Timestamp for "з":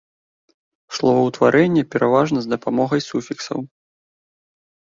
2.47-2.55